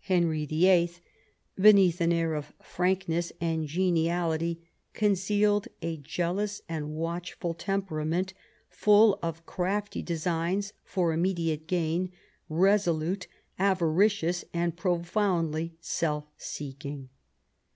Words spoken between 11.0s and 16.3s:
immediate gain, resolute, avaricious, and profoundly self